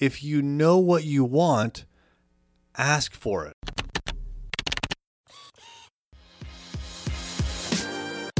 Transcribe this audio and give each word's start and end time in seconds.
If 0.00 0.24
you 0.24 0.42
know 0.42 0.78
what 0.78 1.04
you 1.04 1.24
want, 1.24 1.84
ask 2.76 3.12
for 3.12 3.46
it. 3.46 3.54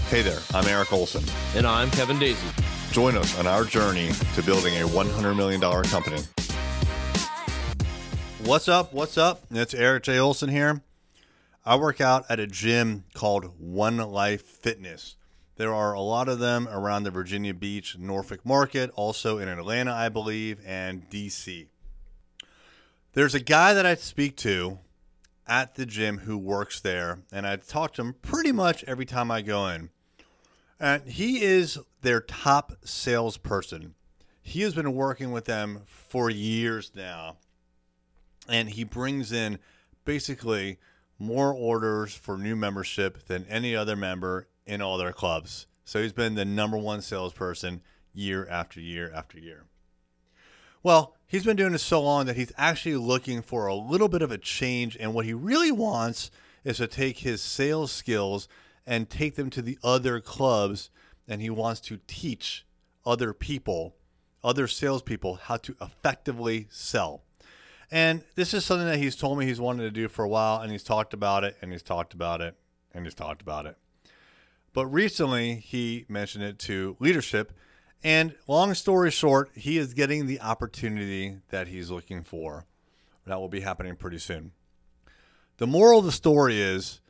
Hey 0.09 0.22
there, 0.22 0.40
I'm 0.53 0.67
Eric 0.67 0.93
Olson. 0.93 1.25
And 1.54 1.67
I'm 1.67 1.90
Kevin 1.93 2.19
Daisy. 2.19 2.46
Join 2.90 3.17
us 3.17 3.38
on 3.38 3.46
our 3.46 3.64
journey 3.64 4.11
to 4.35 4.43
building 4.43 4.75
a 4.75 4.87
$100 4.87 5.37
million 5.37 5.61
company. 5.61 6.22
What's 8.45 8.68
up? 8.68 8.93
What's 8.93 9.16
up? 9.16 9.43
It's 9.50 9.75
Eric 9.75 10.05
J. 10.05 10.18
Olson 10.18 10.50
here. 10.50 10.82
I 11.64 11.77
work 11.77 12.00
out 12.00 12.27
at 12.29 12.41
a 12.41 12.46
gym 12.46 13.05
called 13.14 13.59
One 13.59 13.96
Life 13.96 14.43
Fitness. 14.43 15.16
There 15.57 15.73
are 15.73 15.93
a 15.93 16.00
lot 16.00 16.29
of 16.29 16.41
them 16.41 16.66
around 16.68 17.05
the 17.05 17.12
Virginia 17.12 17.54
Beach, 17.54 17.96
Norfolk 17.96 18.45
market, 18.45 18.91
also 18.96 19.39
in 19.39 19.48
Atlanta, 19.48 19.93
I 19.93 20.09
believe, 20.09 20.61
and 20.66 21.09
DC. 21.09 21.68
There's 23.12 23.36
a 23.36 23.41
guy 23.41 23.72
that 23.75 23.86
I 23.86 23.94
speak 23.94 24.36
to 24.39 24.80
at 25.46 25.77
the 25.77 25.86
gym 25.86 26.18
who 26.18 26.36
works 26.36 26.80
there, 26.80 27.21
and 27.30 27.46
I 27.46 27.54
talk 27.57 27.94
to 27.94 28.03
him 28.03 28.14
pretty 28.21 28.50
much 28.50 28.82
every 28.85 29.07
time 29.07 29.30
I 29.30 29.43
go 29.43 29.68
in. 29.68 29.90
And 30.80 31.08
he 31.08 31.43
is 31.43 31.79
their 32.02 32.20
top 32.20 32.72
salesperson. 32.84 33.94
He 34.42 34.62
has 34.62 34.75
been 34.75 34.92
working 34.92 35.30
with 35.30 35.44
them 35.44 35.83
for 35.86 36.30
years 36.30 36.91
now, 36.97 37.36
and 38.48 38.70
he 38.70 38.83
brings 38.83 39.30
in 39.30 39.61
basically 40.05 40.78
more 41.16 41.55
orders 41.55 42.12
for 42.12 42.36
new 42.36 42.56
membership 42.56 43.27
than 43.27 43.47
any 43.48 43.77
other 43.77 43.94
member 43.94 44.48
in 44.67 44.81
all 44.81 44.98
their 44.98 45.12
clubs. 45.12 45.67
So 45.84 46.03
he's 46.03 46.12
been 46.12 46.34
the 46.34 46.45
number 46.45 46.78
one 46.78 47.03
salesperson 47.03 47.83
year 48.12 48.47
after 48.48 48.81
year 48.81 49.12
after 49.14 49.39
year. 49.39 49.64
Well, 50.83 51.17
he's 51.27 51.45
been 51.45 51.56
doing 51.56 51.72
this 51.72 51.83
so 51.83 52.03
long 52.03 52.27
that 52.27 52.36
he's 52.36 52.53
actually 52.56 52.97
looking 52.97 53.42
for 53.42 53.67
a 53.67 53.75
little 53.75 54.08
bit 54.08 54.22
of 54.22 54.31
a 54.31 54.39
change. 54.39 54.97
And 54.98 55.14
what 55.14 55.25
he 55.25 55.34
really 55.34 55.72
wants 55.72 56.30
is 56.62 56.78
to 56.78 56.86
take 56.86 57.19
his 57.19 57.42
sales 57.42 57.92
skills 57.92 58.48
and 58.86 59.08
take 59.08 59.34
them 59.36 59.50
to 59.50 59.62
the 59.62 59.78
other 59.83 60.20
clubs. 60.20 60.91
And 61.27 61.41
he 61.41 61.50
wants 61.50 61.81
to 61.83 61.98
teach 62.06 62.66
other 63.06 63.33
people, 63.33 63.97
other 64.42 64.66
salespeople, 64.69 65.36
how 65.36 65.56
to 65.58 65.75
effectively 65.81 66.66
sell. 66.70 67.22
And 67.91 68.22
this 68.34 68.55
is 68.55 68.64
something 68.64 68.86
that 68.86 68.98
he's 68.98 69.16
told 69.16 69.38
me 69.38 69.47
he's 69.47 69.60
wanted 69.60 69.83
to 69.83 69.91
do 69.91 70.08
for 70.08 70.25
a 70.25 70.28
while, 70.28 70.60
and 70.60 70.72
he's 70.72 70.83
talked 70.83 71.14
about 71.14 71.44
it, 71.44 71.56
and 71.62 71.70
he's 71.70 71.83
talked 71.83 72.14
about 72.14 72.41
it, 72.41 72.56
and 72.92 73.05
he's 73.05 73.14
talked 73.14 73.42
about 73.42 73.66
it. 73.66 73.77
But 74.75 74.86
recently, 74.89 75.55
he 75.55 76.05
mentioned 76.08 76.44
it 76.44 76.58
to 76.61 76.97
leadership. 77.00 77.53
And 78.03 78.34
long 78.47 78.75
story 78.75 79.11
short, 79.11 79.50
he 79.55 79.78
is 79.78 79.94
getting 79.94 80.27
the 80.27 80.41
opportunity 80.41 81.39
that 81.48 81.69
he's 81.69 81.91
looking 81.91 82.22
for. 82.22 82.66
That 83.25 83.41
will 83.41 83.48
be 83.48 83.61
happening 83.61 83.97
pretty 83.97 84.19
soon. 84.19 84.50
The 85.56 85.66
moral 85.66 86.00
of 86.00 86.05
the 86.05 86.12
story 86.12 86.61
is 86.61 87.00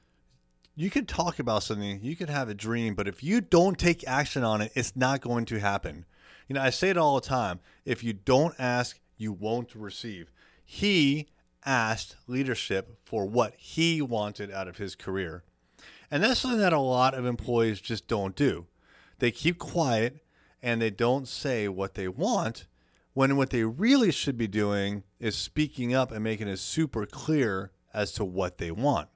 you 0.77 0.91
could 0.91 1.09
talk 1.09 1.39
about 1.39 1.62
something, 1.62 2.01
you 2.03 2.15
could 2.15 2.29
have 2.29 2.48
a 2.48 2.55
dream, 2.55 2.95
but 2.95 3.09
if 3.09 3.25
you 3.25 3.41
don't 3.41 3.78
take 3.78 4.06
action 4.06 4.45
on 4.45 4.61
it, 4.61 4.71
it's 4.75 4.95
not 4.95 5.23
going 5.23 5.47
to 5.47 5.59
happen. 5.59 6.05
You 6.47 6.55
know, 6.55 6.62
I 6.62 6.71
say 6.71 6.91
it 6.91 6.99
all 6.99 7.15
the 7.15 7.27
time 7.27 7.61
if 7.87 8.05
you 8.05 8.12
don't 8.12 8.55
ask, 8.59 9.01
you 9.17 9.33
won't 9.33 9.75
receive. 9.75 10.31
He 10.65 11.28
asked 11.65 12.17
leadership 12.27 12.99
for 13.05 13.25
what 13.25 13.55
he 13.56 14.03
wanted 14.03 14.51
out 14.51 14.69
of 14.69 14.77
his 14.77 14.95
career. 14.95 15.45
And 16.15 16.23
that's 16.23 16.39
something 16.39 16.61
that 16.61 16.73
a 16.73 16.79
lot 16.79 17.15
of 17.15 17.27
employees 17.27 17.81
just 17.81 18.07
don't 18.07 18.37
do. 18.37 18.67
They 19.19 19.33
keep 19.33 19.59
quiet 19.59 20.25
and 20.62 20.81
they 20.81 20.91
don't 20.91 21.27
say 21.27 21.67
what 21.67 21.95
they 21.95 22.06
want 22.06 22.69
when 23.15 23.37
what 23.37 23.51
they 23.51 23.65
really 23.65 24.12
should 24.12 24.39
be 24.39 24.47
doing 24.47 25.03
is 25.19 25.34
speaking 25.34 25.93
up 25.93 26.12
and 26.12 26.23
making 26.23 26.47
it 26.47 26.61
super 26.61 27.05
clear 27.05 27.73
as 27.93 28.12
to 28.12 28.25
what 28.25 28.59
they 28.59 28.71
want. 28.71 29.09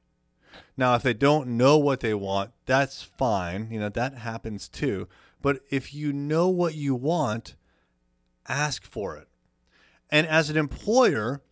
Now, 0.77 0.97
if 0.97 1.05
they 1.05 1.15
don't 1.15 1.57
know 1.57 1.79
what 1.79 2.01
they 2.01 2.15
want, 2.15 2.51
that's 2.67 3.01
fine. 3.01 3.69
You 3.71 3.79
know, 3.79 3.91
that 3.91 4.15
happens 4.15 4.69
too. 4.69 5.07
But 5.41 5.61
if 5.71 5.95
you 5.95 6.13
know 6.13 6.49
what 6.49 6.75
you 6.75 6.97
want, 6.97 7.55
ask 8.49 8.85
for 8.85 9.17
it. 9.17 9.29
And 10.11 10.27
as 10.27 10.51
an 10.51 10.57
employer, 10.57 11.45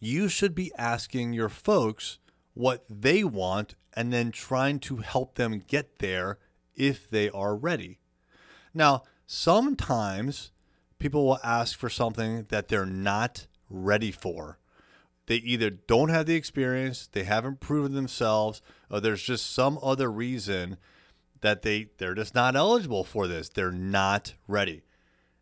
you 0.00 0.30
should 0.30 0.54
be 0.54 0.72
asking 0.78 1.34
your 1.34 1.50
folks 1.50 2.20
what 2.56 2.86
they 2.88 3.22
want 3.22 3.74
and 3.92 4.10
then 4.10 4.30
trying 4.30 4.80
to 4.80 4.96
help 4.96 5.34
them 5.34 5.62
get 5.66 5.98
there 5.98 6.38
if 6.74 7.08
they 7.08 7.28
are 7.28 7.54
ready. 7.54 7.98
Now, 8.72 9.02
sometimes 9.26 10.52
people 10.98 11.26
will 11.26 11.38
ask 11.44 11.78
for 11.78 11.90
something 11.90 12.46
that 12.48 12.68
they're 12.68 12.86
not 12.86 13.46
ready 13.68 14.10
for. 14.10 14.58
They 15.26 15.36
either 15.36 15.68
don't 15.68 16.08
have 16.08 16.24
the 16.24 16.34
experience, 16.34 17.06
they 17.06 17.24
haven't 17.24 17.60
proven 17.60 17.94
themselves, 17.94 18.62
or 18.90 19.00
there's 19.00 19.22
just 19.22 19.52
some 19.52 19.78
other 19.82 20.10
reason 20.10 20.78
that 21.42 21.60
they 21.60 21.88
they're 21.98 22.14
just 22.14 22.34
not 22.34 22.56
eligible 22.56 23.04
for 23.04 23.26
this. 23.26 23.50
They're 23.50 23.70
not 23.70 24.34
ready. 24.48 24.82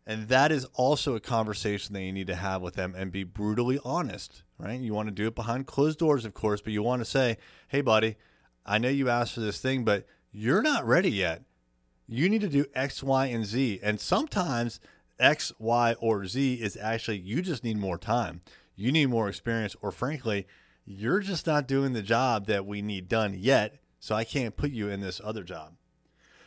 And 0.05 0.27
that 0.27 0.51
is 0.51 0.65
also 0.73 1.15
a 1.15 1.21
conversation 1.21 1.93
that 1.93 2.01
you 2.01 2.11
need 2.11 2.27
to 2.27 2.35
have 2.35 2.61
with 2.61 2.73
them 2.73 2.93
and 2.95 3.09
be 3.09 3.23
brutally 3.23 3.79
honest, 3.85 4.43
right? 4.57 4.79
You 4.79 4.93
want 4.93 5.07
to 5.07 5.13
do 5.13 5.27
it 5.27 5.35
behind 5.35 5.67
closed 5.67 5.99
doors, 5.99 6.25
of 6.25 6.33
course, 6.33 6.61
but 6.61 6.73
you 6.73 6.83
want 6.83 7.01
to 7.01 7.05
say, 7.05 7.37
hey, 7.67 7.81
buddy, 7.81 8.15
I 8.65 8.77
know 8.77 8.89
you 8.89 9.09
asked 9.09 9.33
for 9.33 9.41
this 9.41 9.59
thing, 9.59 9.83
but 9.83 10.05
you're 10.31 10.61
not 10.61 10.85
ready 10.85 11.11
yet. 11.11 11.43
You 12.07 12.29
need 12.29 12.41
to 12.41 12.47
do 12.47 12.65
X, 12.73 13.01
Y, 13.03 13.25
and 13.27 13.45
Z. 13.45 13.79
And 13.81 13.99
sometimes 13.99 14.79
X, 15.19 15.51
Y, 15.59 15.95
or 15.99 16.25
Z 16.25 16.55
is 16.55 16.77
actually 16.77 17.19
you 17.19 17.41
just 17.41 17.63
need 17.63 17.77
more 17.77 17.97
time. 17.97 18.41
You 18.75 18.91
need 18.91 19.07
more 19.07 19.29
experience, 19.29 19.75
or 19.81 19.91
frankly, 19.91 20.47
you're 20.85 21.19
just 21.19 21.47
not 21.47 21.67
doing 21.67 21.93
the 21.93 22.01
job 22.01 22.45
that 22.47 22.65
we 22.65 22.81
need 22.81 23.07
done 23.07 23.35
yet. 23.37 23.79
So 23.99 24.13
I 24.13 24.23
can't 24.23 24.55
put 24.55 24.71
you 24.71 24.89
in 24.89 25.01
this 25.01 25.19
other 25.23 25.43
job. 25.43 25.73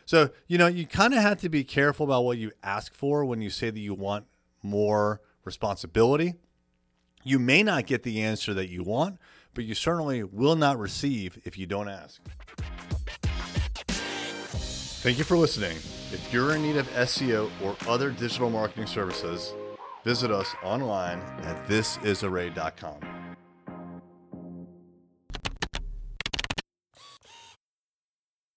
So, 0.05 0.29
you 0.47 0.57
know, 0.57 0.67
you 0.67 0.87
kind 0.87 1.13
of 1.13 1.21
have 1.21 1.39
to 1.41 1.49
be 1.49 1.63
careful 1.63 2.05
about 2.05 2.23
what 2.23 2.37
you 2.37 2.51
ask 2.63 2.93
for 2.93 3.25
when 3.25 3.41
you 3.41 3.49
say 3.49 3.69
that 3.69 3.79
you 3.79 3.93
want 3.93 4.25
more 4.63 5.21
responsibility. 5.43 6.35
You 7.23 7.39
may 7.39 7.63
not 7.63 7.85
get 7.85 8.03
the 8.03 8.21
answer 8.21 8.53
that 8.53 8.69
you 8.69 8.83
want, 8.83 9.17
but 9.53 9.65
you 9.65 9.75
certainly 9.75 10.23
will 10.23 10.55
not 10.55 10.79
receive 10.79 11.37
if 11.43 11.57
you 11.57 11.65
don't 11.65 11.89
ask. 11.89 12.21
Thank 15.01 15.17
you 15.17 15.23
for 15.23 15.37
listening. 15.37 15.77
If 16.11 16.29
you're 16.31 16.55
in 16.55 16.61
need 16.61 16.77
of 16.77 16.87
SEO 16.89 17.49
or 17.63 17.75
other 17.87 18.11
digital 18.11 18.49
marketing 18.49 18.87
services, 18.87 19.53
visit 20.03 20.31
us 20.31 20.53
online 20.63 21.19
at 21.43 21.67
thisisarray.com. 21.67 22.99